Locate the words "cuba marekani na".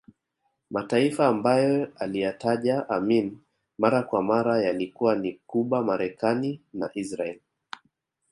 5.47-6.89